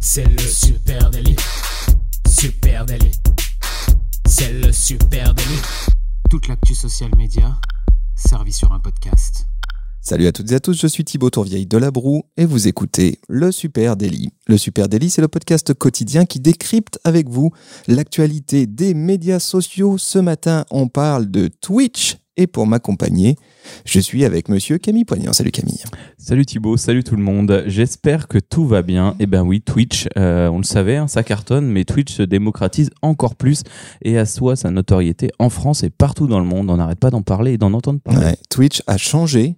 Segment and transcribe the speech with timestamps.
[0.00, 1.36] C'est le super délit.
[2.28, 3.12] Super délit.
[4.26, 5.60] C'est le super délit.
[6.30, 7.58] Toute l'actu social média
[8.14, 9.46] servie sur un podcast.
[10.00, 12.68] Salut à toutes et à tous, je suis Thibaut Tourvieille de La Broue et vous
[12.68, 14.30] écoutez Le Super Daily.
[14.46, 17.50] Le Super Daily, c'est le podcast quotidien qui décrypte avec vous
[17.88, 19.96] l'actualité des médias sociaux.
[19.96, 23.36] Ce matin, on parle de Twitch et pour m'accompagner,
[23.84, 25.32] je suis avec monsieur Camille Poignant.
[25.32, 25.82] Salut Camille.
[26.18, 27.64] Salut Thibaut, salut tout le monde.
[27.66, 29.14] J'espère que tout va bien.
[29.18, 32.90] Eh ben oui, Twitch, euh, on le savait, hein, ça cartonne, mais Twitch se démocratise
[33.02, 33.62] encore plus
[34.02, 36.70] et assoit sa notoriété en France et partout dans le monde.
[36.70, 38.26] On n'arrête pas d'en parler et d'en entendre parler.
[38.26, 39.56] Ouais, Twitch a changé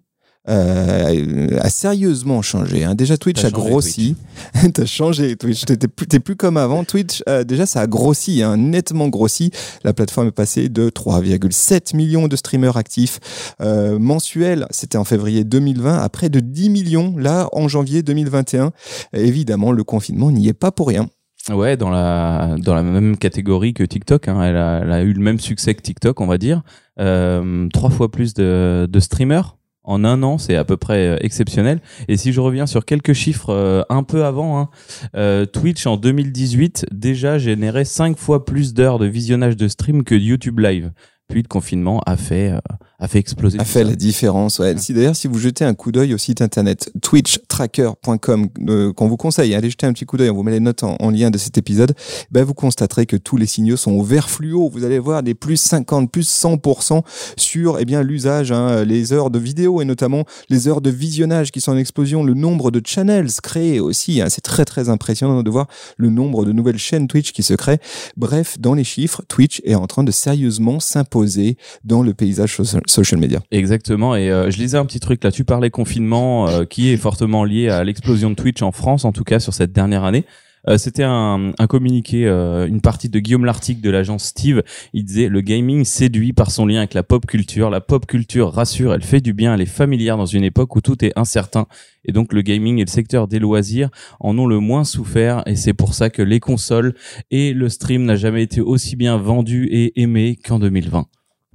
[0.48, 2.84] euh, a sérieusement changé.
[2.84, 2.94] Hein.
[2.94, 4.16] Déjà, Twitch a grossi.
[4.74, 5.64] T'as changé, Twitch.
[5.64, 6.84] T'es plus, plus comme avant.
[6.84, 9.50] Twitch, euh, déjà, ça a grossi, hein, nettement grossi.
[9.84, 14.66] La plateforme est passée de 3,7 millions de streamers actifs euh, mensuels.
[14.70, 18.72] C'était en février 2020, à près de 10 millions, là, en janvier 2021.
[19.12, 21.08] Évidemment, le confinement n'y est pas pour rien.
[21.52, 24.26] Ouais, dans la, dans la même catégorie que TikTok.
[24.28, 24.42] hein.
[24.42, 26.62] Elle, a, elle a eu le même succès que TikTok, on va dire.
[26.98, 29.56] Euh, trois fois plus de, de streamers.
[29.86, 31.80] En un an, c'est à peu près euh, exceptionnel.
[32.08, 34.68] Et si je reviens sur quelques chiffres euh, un peu avant, hein,
[35.14, 40.16] euh, Twitch en 2018 déjà générait cinq fois plus d'heures de visionnage de stream que
[40.16, 40.90] YouTube Live.
[41.28, 42.52] Puis le confinement a fait,
[42.98, 43.58] a fait exploser.
[43.58, 44.58] a fait la différence.
[44.58, 44.76] Ouais.
[44.78, 49.16] Si d'ailleurs, si vous jetez un coup d'œil au site internet twitchtracker.com euh, qu'on vous
[49.16, 51.30] conseille, allez jeter un petit coup d'œil, on vous met les notes en, en lien
[51.30, 51.94] de cet épisode,
[52.30, 54.68] ben vous constaterez que tous les signaux sont au vert fluo.
[54.70, 57.02] Vous allez voir des plus 50, plus 100%
[57.36, 61.50] sur eh bien l'usage, hein, les heures de vidéo et notamment les heures de visionnage
[61.52, 64.20] qui sont en explosion, le nombre de channels créés aussi.
[64.20, 64.28] hein.
[64.28, 65.66] C'est très très impressionnant de voir
[65.96, 67.78] le nombre de nouvelles chaînes Twitch qui se créent.
[68.16, 72.80] Bref, dans les chiffres, Twitch est en train de sérieusement s'imposer dans le paysage so-
[72.86, 73.40] social media.
[73.50, 74.16] Exactement.
[74.16, 75.30] Et euh, je lisais un petit truc là.
[75.32, 79.12] Tu parlais confinement, euh, qui est fortement lié à l'explosion de Twitch en France, en
[79.12, 80.24] tout cas sur cette dernière année.
[80.68, 84.62] Euh, C'était un, un communiqué, euh, une partie de Guillaume Lartigue de l'agence Steve.
[84.92, 87.70] Il disait le gaming séduit par son lien avec la pop culture.
[87.70, 90.80] La pop culture rassure, elle fait du bien, elle est familière dans une époque où
[90.80, 91.66] tout est incertain.
[92.04, 95.42] Et donc le gaming et le secteur des loisirs en ont le moins souffert.
[95.46, 96.94] Et c'est pour ça que les consoles
[97.30, 101.06] et le stream n'a jamais été aussi bien vendus et aimés qu'en 2020.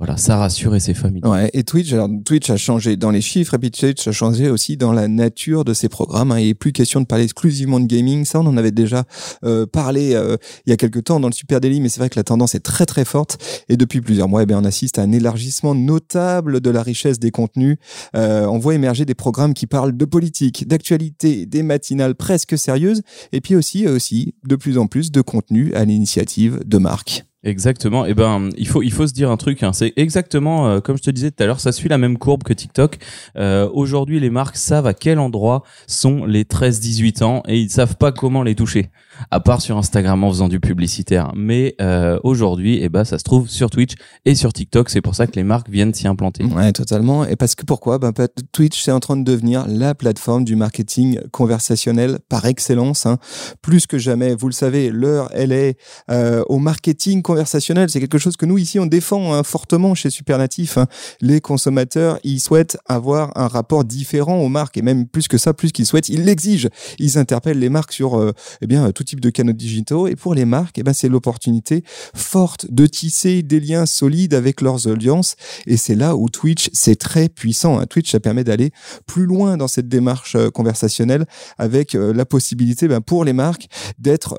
[0.02, 1.30] Voilà, ça rassure et c'est familier.
[1.30, 4.50] Ouais, et Twitch, alors Twitch a changé dans les chiffres, et puis Twitch a changé
[4.50, 6.32] aussi dans la nature de ses programmes.
[6.32, 6.40] Hein.
[6.40, 8.26] Il n'est plus question de parler exclusivement de gaming.
[8.26, 9.04] Ça, on en avait déjà
[9.46, 12.10] euh, parlé euh, il y a quelques temps dans le Super Daily, mais c'est vrai
[12.10, 13.38] que la tendance est très très forte.
[13.70, 17.20] Et depuis plusieurs mois, eh bien, on assiste à un élargissement notable de la richesse
[17.20, 17.78] des contenus.
[18.16, 23.04] Euh, on voit émerger des programmes qui parlent de politique, d'actualité, des matinales presque sérieuses,
[23.34, 27.24] et puis aussi aussi de plus en plus de contenus à l'initiative de marques.
[27.44, 28.06] Exactement.
[28.06, 29.64] Et ben, il faut il faut se dire un truc.
[29.64, 29.74] Hein.
[29.74, 31.60] C'est exactement euh, comme je te disais tout à l'heure.
[31.60, 32.98] Ça suit la même courbe que TikTok.
[33.36, 37.96] Euh, Aujourd'hui, les marques savent à quel endroit sont les 13-18 ans et ils savent
[37.96, 38.92] pas comment les toucher.
[39.32, 41.32] À part sur Instagram en faisant du publicitaire.
[41.36, 43.94] Mais euh, aujourd'hui, eh ben, ça se trouve sur Twitch
[44.26, 44.90] et sur TikTok.
[44.92, 46.44] C'est pour ça que les marques viennent s'y implanter.
[46.44, 47.26] Ouais, totalement.
[47.26, 47.98] Et parce que pourquoi?
[47.98, 48.14] Ben,
[48.52, 53.06] Twitch, c'est en train de devenir la plateforme du marketing conversationnel par excellence.
[53.08, 53.18] hein.
[53.64, 55.78] Plus que jamais, vous le savez, l'heure, elle est
[56.10, 57.90] euh, au marketing conversationnel.
[57.90, 60.78] C'est quelque chose que nous, ici, on défend hein, fortement chez Supernatif.
[60.78, 60.88] hein.
[61.22, 64.76] Les consommateurs, ils souhaitent avoir un rapport différent aux marques.
[64.76, 66.68] Et même plus que ça, plus qu'ils souhaitent, ils l'exigent.
[67.00, 70.08] Ils interpellent les marques sur euh, eh bien, tout type de canaux digitaux.
[70.08, 74.60] Et pour les marques, eh ben, c'est l'opportunité forte de tisser des liens solides avec
[74.60, 75.36] leurs audiences.
[75.68, 77.80] Et c'est là où Twitch, c'est très puissant.
[77.80, 77.86] hein.
[77.86, 78.72] Twitch, ça permet d'aller
[79.06, 81.26] plus loin dans cette démarche euh, conversationnelle
[81.58, 83.68] avec euh, la possibilité ben, pour les marques
[84.00, 84.36] d'être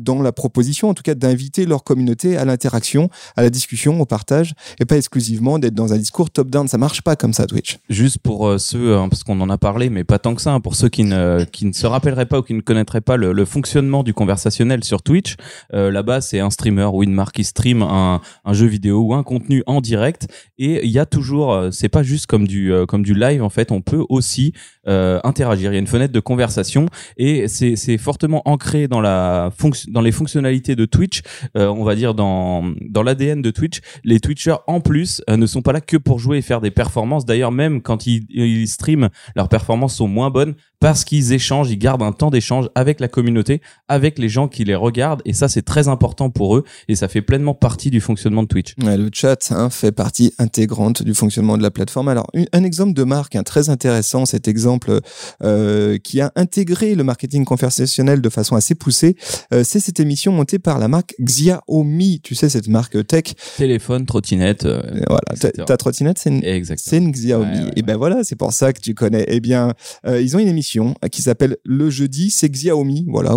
[0.00, 4.06] dans la proposition, en tout cas d'inviter leur communauté à l'interaction, à la discussion, au
[4.06, 6.68] partage, et pas exclusivement d'être dans un discours top-down.
[6.68, 7.78] Ça marche pas comme ça, Twitch.
[7.88, 10.52] Juste pour euh, ceux, hein, parce qu'on en a parlé, mais pas tant que ça,
[10.52, 13.16] hein, pour ceux qui ne, qui ne se rappelleraient pas ou qui ne connaîtraient pas
[13.16, 15.36] le, fonctionnement du conversationnel sur Twitch,
[15.74, 19.14] euh, là-bas, c'est un streamer ou une marque qui stream un, un jeu vidéo ou
[19.14, 20.26] un contenu en direct.
[20.56, 23.50] Et il y a toujours, euh, c'est pas juste comme du, comme du live, en
[23.50, 24.52] fait, on peut aussi
[24.88, 25.70] euh, interagir.
[25.72, 26.86] Il y a une fenêtre de conversation
[27.16, 29.50] et c'est fortement ancré dans, la
[29.88, 31.22] dans les fonctionnalités de Twitch,
[31.56, 33.80] euh, on va dire dans, dans l'ADN de Twitch.
[34.04, 36.70] Les Twitchers, en plus, euh, ne sont pas là que pour jouer et faire des
[36.70, 37.24] performances.
[37.24, 40.54] D'ailleurs, même quand ils, ils streament, leurs performances sont moins bonnes
[40.84, 44.64] parce qu'ils échangent, ils gardent un temps d'échange avec la communauté, avec les gens qui
[44.64, 45.22] les regardent.
[45.24, 48.48] Et ça, c'est très important pour eux et ça fait pleinement partie du fonctionnement de
[48.48, 48.74] Twitch.
[48.82, 52.08] Ouais, le chat hein, fait partie intégrante du fonctionnement de la plateforme.
[52.08, 55.00] Alors, un exemple de marque hein, très intéressant, cet exemple
[55.42, 59.16] euh, qui a intégré le marketing conversationnel de façon assez poussée,
[59.54, 62.20] euh, c'est cette émission montée par la marque Xiaomi.
[62.22, 63.32] Tu sais, cette marque tech.
[63.56, 64.66] Téléphone, trottinette.
[64.66, 67.46] euh, Voilà, ta, trottinette, c'est une, une Xiaomi.
[67.46, 69.24] Ouais, ouais, et ben voilà, c'est pour ça que tu connais.
[69.28, 69.72] Eh bien,
[70.06, 73.06] euh, ils ont une émission émission qui s'appelle Le Jeudi, c'est Xiaomi.
[73.08, 73.36] Voilà,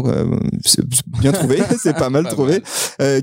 [0.65, 0.83] c'est
[1.21, 2.61] bien trouvé, c'est pas mal trouvé.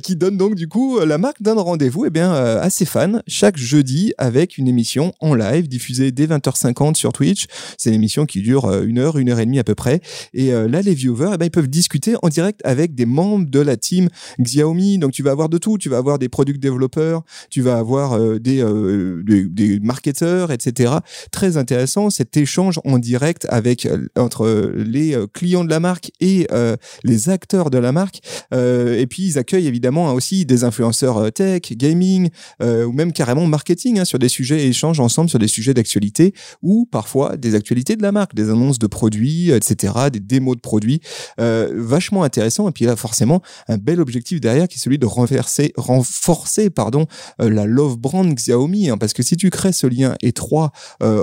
[0.02, 3.56] qui donne donc du coup la marque d'un rendez-vous eh bien à ses fans chaque
[3.56, 7.46] jeudi avec une émission en live diffusée dès 20h50 sur Twitch.
[7.78, 10.00] C'est une émission qui dure une heure, une heure et demie à peu près.
[10.32, 13.61] Et là, les viewers, eh ben, ils peuvent discuter en direct avec des membres de
[13.61, 14.08] la team
[14.40, 14.99] Xiaomi.
[14.99, 15.78] Donc tu vas avoir de tout.
[15.78, 18.64] Tu vas avoir des product développeurs, tu vas avoir des,
[19.25, 20.94] des, des marketeurs, etc.
[21.31, 26.47] Très intéressant cet échange en direct avec entre les clients de la marque et
[27.03, 28.21] les acteurs de la marque.
[28.53, 32.31] et puis ils accueillent évidemment aussi des influenceurs tech, gaming
[32.61, 36.35] ou même carrément marketing hein, sur des sujets et échangent ensemble sur des sujets d'actualité
[36.62, 40.61] ou parfois des actualités de la marque, des annonces de produits, etc., des démos de
[40.61, 41.00] produits.
[41.39, 42.69] vachement intéressant.
[42.69, 47.07] Et puis là, forcément, un bel objectif derrière qui est celui de renverser, renforcer pardon,
[47.39, 48.91] la love brand Xiaomi.
[48.91, 50.73] Hein, parce que si tu crées ce lien étroit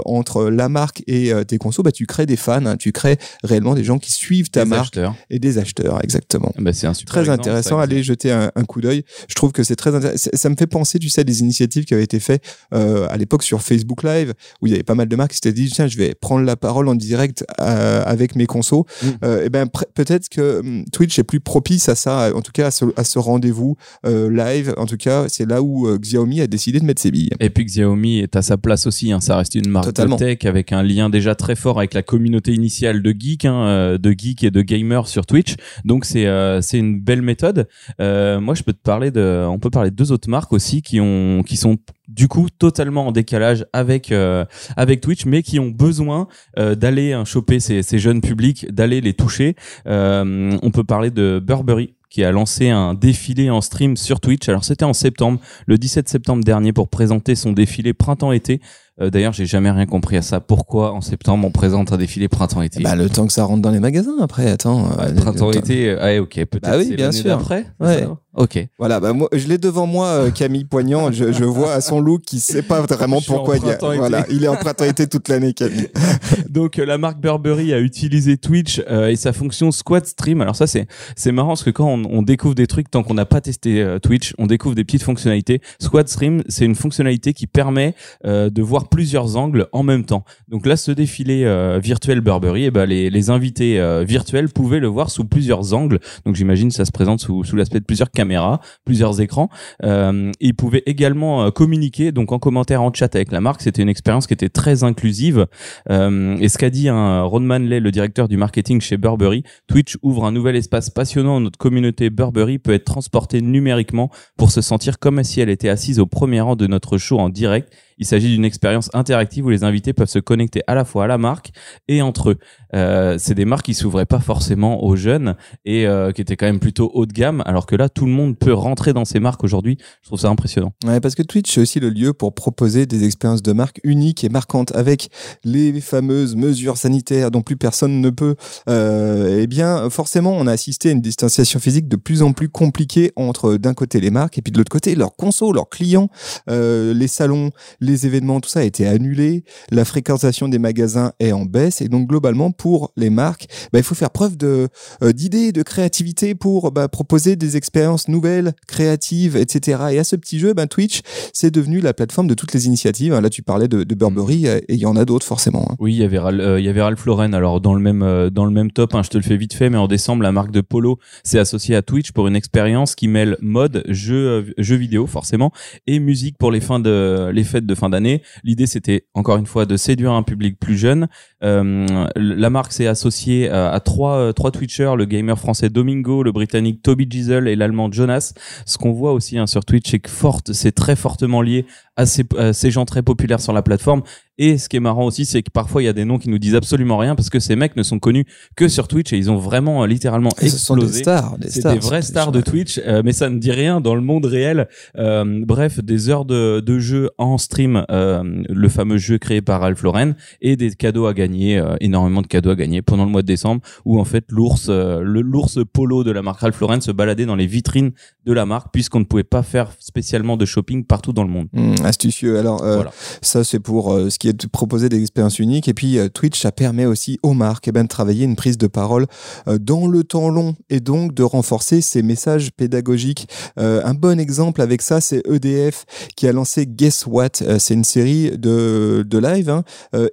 [0.05, 3.75] entre la marque et tes consos, bah, tu crées des fans, hein, tu crées réellement
[3.75, 4.99] des gens qui suivent ta marque
[5.29, 6.51] et des acheteurs, exactement.
[6.57, 7.79] Bah, c'est un très intéressant.
[7.79, 9.03] Allez jeter un, coup d'œil.
[9.27, 10.29] Je trouve que c'est très intéressant.
[10.33, 12.43] Ça me fait penser, tu sais, à des initiatives qui avaient été faites
[12.73, 15.37] euh, à l'époque sur Facebook Live, où il y avait pas mal de marques qui
[15.37, 18.85] s'étaient dit tiens, je vais prendre la parole en direct euh, avec mes consos.
[19.01, 19.07] Mm.
[19.23, 22.67] Euh, et ben peut-être que hum, Twitch est plus propice à ça, en tout cas
[22.67, 24.73] à ce, à ce rendez-vous live.
[24.77, 27.31] En tout cas, c'est là où Xiaomi a décidé de mettre ses billes.
[27.39, 29.11] Et puis Xiaomi est à sa place aussi.
[29.11, 29.19] Hein.
[29.21, 32.50] Ça reste une marque de tech avec un lien déjà très fort avec la communauté
[32.51, 35.55] initiale de geeks, hein, de geeks et de gamers sur Twitch.
[35.85, 36.27] Donc c'est
[36.61, 37.67] c'est une belle méthode.
[37.99, 40.99] moi, je peux te parler de, on peut parler de deux autres marques aussi qui
[40.99, 41.77] ont qui sont
[42.11, 44.45] du coup totalement en décalage avec euh,
[44.77, 46.27] avec Twitch, mais qui ont besoin
[46.59, 49.55] euh, d'aller hein, choper ces, jeunes publics, d'aller les toucher.
[49.87, 54.49] Euh, on peut parler de Burberry qui a lancé un défilé en stream sur Twitch.
[54.49, 58.59] Alors c'était en septembre, le 17 septembre dernier, pour présenter son défilé printemps-été.
[58.99, 60.39] Euh, D'ailleurs, j'ai jamais rien compris à ça.
[60.39, 63.71] Pourquoi en septembre on présente un défilé printemps-été Bah le temps que ça rentre dans
[63.71, 64.49] les magasins après.
[64.49, 64.89] Attends.
[64.99, 65.97] Euh, printemps-été.
[65.99, 66.33] Ah, ok.
[66.45, 66.61] Peut-être.
[66.61, 67.33] Bah oui, bien sûr.
[67.33, 67.65] Après.
[67.79, 68.05] Ouais.
[68.33, 68.65] Ok.
[68.79, 71.11] Voilà, bah moi, je l'ai devant moi, euh, Camille Poignant.
[71.11, 73.77] Je, je, vois à son look qu'il sait pas vraiment pourquoi il y a.
[73.77, 75.89] Voilà, il est en printemps-été toute l'année, Camille.
[76.49, 80.39] Donc la marque Burberry a utilisé Twitch euh, et sa fonction Squad Stream.
[80.39, 83.15] Alors ça c'est c'est marrant parce que quand on, on découvre des trucs tant qu'on
[83.15, 85.61] n'a pas testé euh, Twitch, on découvre des petites fonctionnalités.
[85.79, 90.23] Squad Stream, c'est une fonctionnalité qui permet de voir plusieurs angles en même temps.
[90.47, 91.41] Donc là, ce défilé
[91.81, 95.99] virtuel Burberry, eh ben les, invités virtuels pouvaient le voir sous plusieurs angles.
[96.25, 99.49] Donc j'imagine ça se présente sous l'aspect de plusieurs caméras, plusieurs écrans.
[99.83, 103.61] Euh, ils pouvaient également euh, communiquer, donc en commentaire, en chat avec la marque.
[103.61, 105.47] C'était une expérience qui était très inclusive.
[105.89, 109.97] Euh, et ce qu'a dit un Ron Manley, le directeur du marketing chez Burberry, Twitch
[110.01, 111.39] ouvre un nouvel espace passionnant.
[111.39, 115.99] Notre communauté Burberry peut être transportée numériquement pour se sentir comme si elle était assise
[115.99, 119.63] au premier rang de notre show en direct il s'agit d'une expérience interactive où les
[119.63, 121.51] invités peuvent se connecter à la fois à la marque
[121.87, 122.37] et entre eux.
[122.73, 126.47] Euh, c'est des marques qui s'ouvraient pas forcément aux jeunes et euh, qui étaient quand
[126.47, 129.19] même plutôt haut de gamme, alors que là, tout le monde peut rentrer dans ces
[129.19, 129.77] marques aujourd'hui.
[130.01, 130.73] Je trouve ça impressionnant.
[130.83, 134.23] Ouais, parce que Twitch, c'est aussi le lieu pour proposer des expériences de marque uniques
[134.23, 135.09] et marquantes avec
[135.43, 138.35] les fameuses mesures sanitaires dont plus personne ne peut.
[138.67, 142.49] Euh, eh bien, forcément, on a assisté à une distanciation physique de plus en plus
[142.49, 146.09] compliquée entre d'un côté les marques et puis de l'autre côté leurs consos, leurs clients,
[146.47, 151.31] les salons, les les événements, tout ça a été annulé, la fréquentation des magasins est
[151.31, 154.69] en baisse et donc globalement pour les marques, bah, il faut faire preuve de
[155.03, 159.83] euh, d'idées, de créativité pour bah, proposer des expériences nouvelles, créatives, etc.
[159.91, 161.01] Et à ce petit jeu, bah, Twitch,
[161.33, 163.13] c'est devenu la plateforme de toutes les initiatives.
[163.13, 165.67] Là, tu parlais de, Burberry euh, et il y en a d'autres forcément.
[165.69, 165.75] Hein.
[165.79, 167.33] Oui, il y avait euh, il y avait Ralph Lauren.
[167.33, 169.69] Alors dans le même dans le même top, hein, je te le fais vite fait,
[169.69, 173.07] mais en décembre, la marque de Polo s'est associée à Twitch pour une expérience qui
[173.07, 175.51] mêle mode, jeux jeux vidéo forcément
[175.87, 178.21] et musique pour les fins de les fêtes de fin d'année.
[178.43, 181.07] L'idée, c'était encore une fois de séduire un public plus jeune.
[181.43, 186.31] Euh, la marque s'est associée à, trois, euh, trois Twitchers, le gamer français Domingo, le
[186.31, 188.33] britannique Toby Giesel et l'allemand Jonas.
[188.65, 192.05] Ce qu'on voit aussi hein, sur Twitch, c'est que forte, c'est très fortement lié à
[192.05, 194.01] ces gens très populaires sur la plateforme
[194.37, 196.29] et ce qui est marrant aussi, c'est que parfois il y a des noms qui
[196.29, 199.17] nous disent absolument rien parce que ces mecs ne sont connus que sur Twitch et
[199.17, 200.57] ils ont vraiment euh, littéralement explosé.
[200.57, 203.39] Ce sont des stars, des C'est des vraies stars de Twitch, euh, mais ça ne
[203.39, 204.67] dit rien dans le monde réel.
[204.97, 209.81] Euh, bref, des heures de, de jeu en stream, le fameux jeu créé par Ralph
[209.83, 213.27] Lauren et des cadeaux à gagner, énormément de cadeaux à gagner pendant le mois de
[213.27, 217.25] décembre où en fait l'ours, le l'ours polo de la marque Ralph Lauren se baladait
[217.25, 217.91] dans les vitrines
[218.25, 221.47] de la marque puisqu'on ne pouvait pas faire spécialement de shopping partout dans le monde.
[221.53, 222.39] Mmh, astucieux.
[222.39, 222.91] Alors voilà.
[223.21, 225.67] ça c'est pour ce qui est de proposer des expériences uniques.
[225.67, 228.67] Et puis Twitch, ça permet aussi aux marques eh ben, de travailler une prise de
[228.67, 229.07] parole
[229.47, 233.27] dans le temps long et donc de renforcer ces messages pédagogiques.
[233.57, 235.85] un bon exemple avec ça, c'est EDF
[236.15, 237.29] qui a lancé Guess What?
[237.57, 239.63] c'est une série de, de live hein,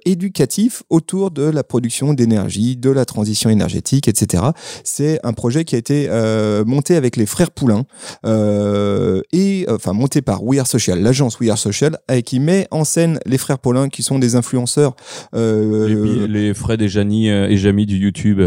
[0.05, 4.43] éducatif autour de la production d'énergie, de la transition énergétique, etc.
[4.83, 6.09] C'est un projet qui a été
[6.65, 7.85] monté avec les frères Poulain
[8.25, 13.19] et enfin monté par We Are Social, l'agence We Are Social, qui met en scène
[13.27, 14.95] les frères Paulin, qui sont des influenceurs.
[15.35, 18.39] Euh, les, les Fred et Janie euh, et Jamie du YouTube.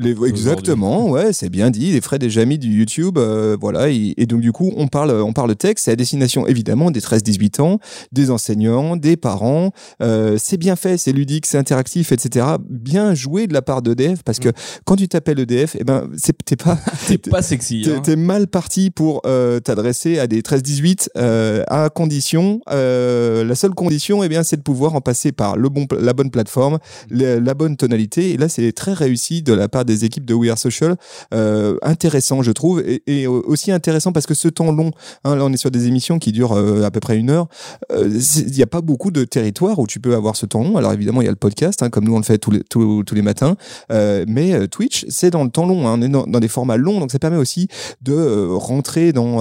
[0.00, 1.90] Les, exactement, ouais, c'est bien dit.
[1.90, 3.88] Les frais des amis du YouTube, euh, voilà.
[3.88, 5.86] Et, donc du coup, on parle, on parle texte.
[5.86, 7.80] C'est à destination évidemment des 13-18 ans,
[8.12, 9.72] des enseignants, des parents.
[10.00, 12.46] Euh, c'est bien fait, c'est ludique, c'est interactif, etc.
[12.68, 14.50] Bien joué de la part d'EDF parce que
[14.84, 16.08] quand tu t'appelles EDF, eh ben,
[16.44, 16.78] t'es pas,
[17.08, 17.88] t'es pas sexy.
[18.04, 18.16] T'es, hein.
[18.16, 22.60] mal parti pour euh, t'adresser à des 13-18 euh, à condition.
[22.70, 26.12] Euh, la seule condition, eh bien, c'est de pouvoir en passer par le bon, la
[26.12, 26.78] bonne plateforme,
[27.10, 28.30] la, la bonne tonalité.
[28.30, 30.96] Et là, c'est très réussi de la part des équipes de We Are Social.
[31.34, 34.90] Euh, intéressant, je trouve, et, aussi intéressant parce que ce temps long,
[35.24, 37.48] hein, là on est sur des émissions qui durent euh, à peu près une heure,
[37.92, 40.76] euh, il n'y a pas beaucoup de territoires où tu peux avoir ce temps long.
[40.76, 42.62] Alors évidemment, il y a le podcast, hein, comme nous on le fait tous les,
[42.62, 43.56] tous, les matins,
[43.90, 46.76] euh, mais Twitch, c'est dans le temps long, hein, on est dans, dans, des formats
[46.76, 47.68] longs, donc ça permet aussi
[48.02, 49.38] de rentrer dans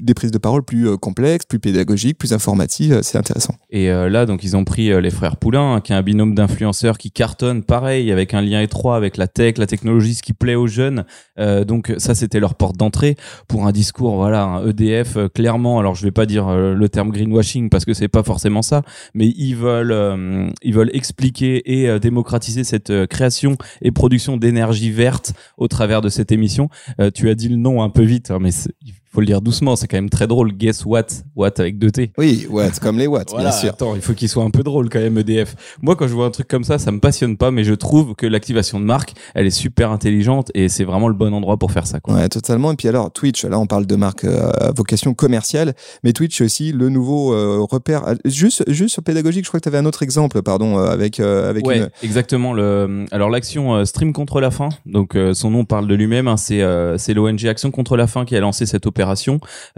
[0.00, 3.54] des prises de parole plus complexes, plus pédagogiques, plus informatives, c'est intéressant.
[3.70, 7.10] Et là, donc ils ont pris les frères Poulain, qui est un binôme d'influenceurs qui
[7.10, 10.66] cartonne, pareil, avec un lien étroit avec la tech, la technologie ce qui plaît aux
[10.66, 11.04] jeunes.
[11.38, 13.16] Euh, donc ça, c'était leur porte d'entrée
[13.48, 15.78] pour un discours, voilà, un EDF euh, clairement.
[15.78, 18.82] Alors je vais pas dire euh, le terme greenwashing parce que c'est pas forcément ça,
[19.14, 25.68] mais ils veulent, ils veulent expliquer et démocratiser cette création et production d'énergie verte au
[25.68, 26.68] travers de cette émission.
[27.14, 28.50] tu as dit le nom un peu vite, hein, mais
[29.16, 30.52] faut le dire doucement, c'est quand même très drôle.
[30.52, 31.06] Guess what?
[31.36, 32.12] What avec deux T.
[32.18, 33.70] Oui, what, comme les watts, bien sûr.
[33.70, 35.54] Attends, il faut qu'il soit un peu drôle quand même, EDF.
[35.80, 38.14] Moi, quand je vois un truc comme ça, ça me passionne pas, mais je trouve
[38.14, 41.72] que l'activation de marque, elle est super intelligente et c'est vraiment le bon endroit pour
[41.72, 42.12] faire ça, quoi.
[42.12, 42.72] Ouais, totalement.
[42.72, 45.72] Et puis alors, Twitch, là, on parle de marque euh, vocation commerciale,
[46.04, 48.06] mais Twitch aussi, le nouveau euh, repère.
[48.06, 51.20] Euh, juste, juste sur pédagogique, je crois que tu avais un autre exemple, pardon, avec,
[51.20, 52.52] avec ouais, exactement.
[52.52, 56.62] Le, alors, l'action Stream contre la faim, donc son nom parle de lui-même, hein, c'est,
[56.98, 59.05] c'est l'ONG Action contre la faim qui a lancé cette opération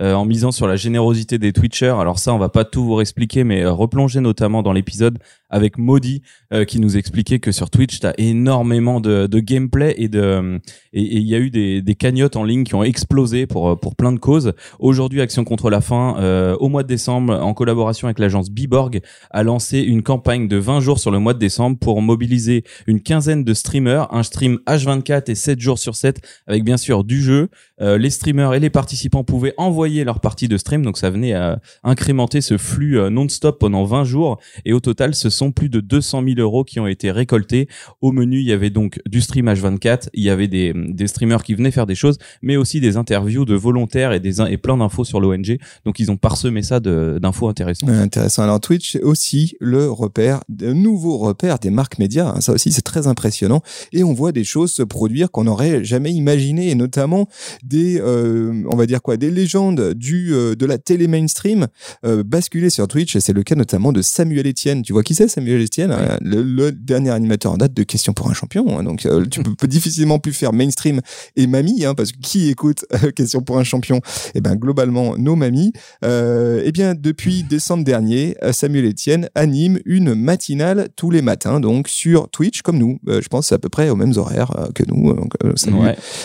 [0.01, 1.97] euh, en misant sur la générosité des Twitchers.
[2.01, 5.19] Alors ça, on va pas tout vous expliquer, mais euh, replonger notamment dans l'épisode
[5.51, 9.95] avec Maudit euh, qui nous expliquait que sur Twitch, tu as énormément de, de, gameplay
[9.97, 10.61] et de
[10.93, 13.97] et il y a eu des, des, cagnottes en ligne qui ont explosé pour pour
[13.97, 14.53] plein de causes.
[14.79, 19.01] Aujourd'hui, Action contre la faim, euh, au mois de décembre, en collaboration avec l'agence Biborg,
[19.31, 23.01] a lancé une campagne de 20 jours sur le mois de décembre pour mobiliser une
[23.01, 27.23] quinzaine de streamers, un stream H24 et 7 jours sur 7 avec bien sûr du
[27.23, 27.49] jeu.
[27.81, 31.35] Euh, les streamers et les participants pouvaient envoyer leur partie de stream, donc ça venait
[31.35, 35.81] à incrémenter ce flux euh, non-stop pendant 20 jours et au total, ce plus de
[35.81, 37.69] 200 000 euros qui ont été récoltés.
[38.01, 41.43] Au menu, il y avait donc du stream H24, il y avait des, des streamers
[41.43, 44.77] qui venaient faire des choses, mais aussi des interviews de volontaires et, des, et plein
[44.77, 45.59] d'infos sur l'ONG.
[45.85, 47.91] Donc ils ont parsemé ça d'infos intéressantes.
[47.91, 48.43] intéressant.
[48.43, 52.33] Alors Twitch, c'est aussi le repère, de nouveau repère des marques médias.
[52.37, 52.41] Hein.
[52.41, 53.63] Ça aussi, c'est très impressionnant.
[53.93, 57.29] Et on voit des choses se produire qu'on n'aurait jamais imaginé, et notamment
[57.63, 61.67] des, euh, on va dire quoi, des légendes du euh, de la télé mainstream
[62.05, 63.17] euh, basculer sur Twitch.
[63.19, 64.83] C'est le cas notamment de Samuel Etienne.
[64.83, 68.29] Tu vois qui c'est Samuel Estienne, hein, le, dernier animateur en date de Questions pour
[68.31, 68.79] un champion.
[68.79, 68.83] Hein.
[68.83, 71.01] donc, euh, tu peux, difficilement plus faire mainstream
[71.37, 74.01] et mamie, hein, parce que qui écoute euh, Questions pour un champion?
[74.35, 75.73] Eh ben, globalement, nos mamies.
[76.05, 81.89] Euh, eh bien, depuis décembre dernier, Samuel Etienne anime une matinale tous les matins, donc
[81.89, 82.99] sur Twitch, comme nous.
[83.07, 85.15] je pense à peu près aux mêmes horaires que nous.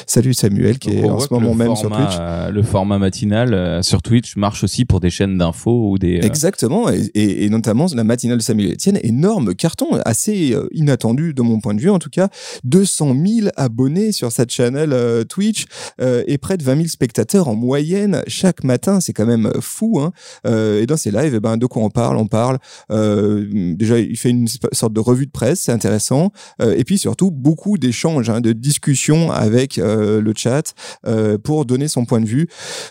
[0.08, 2.18] salut, Samuel, qui est en ce moment même sur Twitch.
[2.52, 6.20] le format matinal sur Twitch marche aussi pour des chaînes d'infos ou des.
[6.24, 11.42] Exactement, et, et, notamment la matinale de Samuel Etienne énorme carton, assez euh, inattendu de
[11.42, 12.30] mon point de vue en tout cas.
[12.64, 15.66] 200 000 abonnés sur cette chaîne euh, Twitch
[16.02, 19.00] euh, et près de 20 000 spectateurs en moyenne chaque matin.
[19.00, 20.00] C'est quand même fou.
[20.00, 20.12] Hein.
[20.46, 22.18] et dans ces lives, eh ben, de quoi on parle?
[22.18, 22.60] On parle.
[22.90, 26.32] déjà, il fait une sorte de revue de presse, c'est intéressant.
[26.62, 30.74] et puis surtout, beaucoup d'échanges, hein, de discussions avec le chat
[31.44, 32.48] pour donner son point de vue.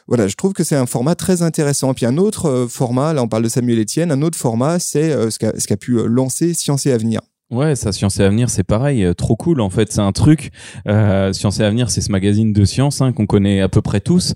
[0.06, 1.94] Voilà, je trouve que c'est un format très intéressant.
[1.94, 5.38] Puis un autre format, là on parle de Samuel Etienne, un autre format, c'est ce
[5.62, 7.20] ce qu'a pu euh, lancer Science et Avenir.
[7.50, 9.60] Ouais, ça, Science et Avenir, c'est pareil, euh, trop cool.
[9.60, 10.50] En fait, c'est un truc.
[10.88, 14.00] Euh, Science et Avenir, c'est ce magazine de science hein, qu'on connaît à peu près
[14.00, 14.34] tous.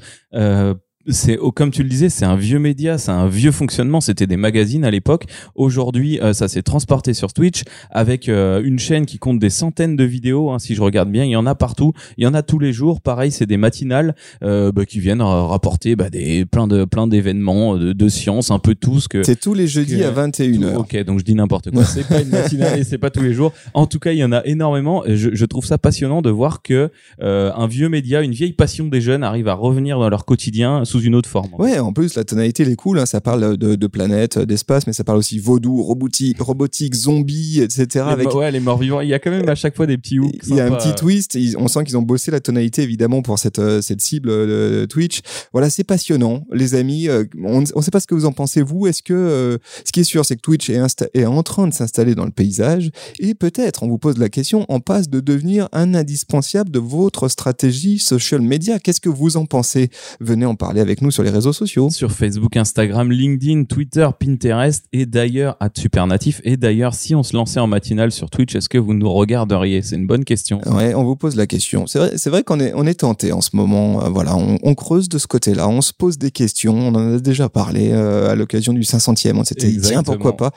[1.09, 4.01] C'est oh, comme tu le disais, c'est un vieux média, c'est un vieux fonctionnement.
[4.01, 5.25] C'était des magazines à l'époque.
[5.55, 9.97] Aujourd'hui, euh, ça s'est transporté sur Twitch avec euh, une chaîne qui compte des centaines
[9.97, 10.51] de vidéos.
[10.51, 11.93] Hein, si je regarde bien, il y en a partout.
[12.17, 13.01] Il y en a tous les jours.
[13.01, 17.77] Pareil, c'est des matinales euh, bah, qui viennent rapporter bah, des plein de plein d'événements
[17.77, 19.23] de, de sciences, un peu tout ce que.
[19.23, 20.77] C'est tous les jeudis à 21h.
[20.77, 21.85] Ok, donc je dis n'importe quoi.
[21.85, 23.53] C'est pas une matinale et c'est pas tous les jours.
[23.75, 25.03] En tout cas, il y en a énormément.
[25.07, 29.01] Je, je trouve ça passionnant de voir que un vieux média, une vieille passion des
[29.01, 31.51] jeunes arrive à revenir dans leur quotidien sous une autre forme.
[31.59, 32.99] Ouais, en plus la tonalité elle est cool.
[32.99, 33.07] Hein.
[33.07, 37.87] Ça parle de, de planètes, d'espace, mais ça parle aussi vaudou, robotique, robotique, zombie, etc.
[37.95, 38.35] Les, avec...
[38.35, 39.01] Ouais, les morts vivants.
[39.01, 40.47] Il y a quand même à chaque fois des petits hooks.
[40.49, 41.39] Il y a un petit twist.
[41.59, 45.21] On sent qu'ils ont bossé la tonalité évidemment pour cette euh, cette cible de Twitch.
[45.53, 47.09] Voilà, c'est passionnant, les amis.
[47.09, 48.87] Euh, on ne sait pas ce que vous en pensez vous.
[48.87, 50.81] Est-ce que euh, ce qui est sûr, c'est que Twitch est,
[51.15, 54.65] est en train de s'installer dans le paysage et peut-être, on vous pose la question,
[54.69, 58.79] en passe de devenir un indispensable de votre stratégie social media.
[58.79, 59.91] Qu'est-ce que vous en pensez?
[60.21, 61.91] Venez en parler avec nous sur les réseaux sociaux.
[61.91, 66.41] Sur Facebook, Instagram, LinkedIn, Twitter, Pinterest et d'ailleurs à Supernatif.
[66.45, 69.83] Et d'ailleurs, si on se lançait en matinale sur Twitch, est-ce que vous nous regarderiez?
[69.83, 70.61] C'est une bonne question.
[70.67, 71.87] Ouais, on vous pose la question.
[71.87, 74.05] C'est vrai, c'est vrai qu'on est, on est tenté en ce moment.
[74.05, 76.75] Euh, voilà, on, creuse de ce côté-là, on se pose des questions.
[76.75, 79.37] On en a déjà parlé euh, à l'occasion du 500e.
[79.37, 80.53] On s'était dit, tiens, pourquoi pas?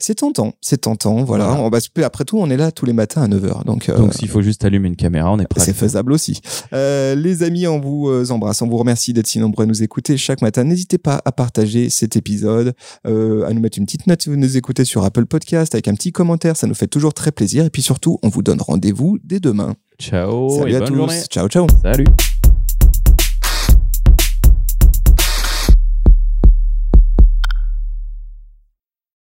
[0.00, 1.22] C'est tentant, c'est tentant.
[1.24, 1.52] Voilà.
[1.60, 1.70] On,
[2.02, 3.64] après tout, on est là tous les matins à 9h.
[3.64, 5.60] Donc, euh, donc s'il faut juste allumer une caméra, on est prêt.
[5.64, 6.40] C'est faisable aussi.
[6.72, 8.62] les amis, on vous embrasse.
[8.62, 10.64] On vous remercie d'être si nombreux à nous écouter chaque matin.
[10.64, 12.74] N'hésitez pas à partager cet épisode,
[13.06, 15.88] euh, à nous mettre une petite note si vous nous écoutez sur Apple Podcast avec
[15.88, 16.56] un petit commentaire.
[16.56, 17.64] Ça nous fait toujours très plaisir.
[17.64, 19.74] Et puis surtout, on vous donne rendez-vous dès demain.
[19.98, 20.96] Ciao Salut et à bonne tous.
[20.96, 21.20] journée.
[21.30, 21.66] Ciao, ciao.
[21.82, 22.06] Salut.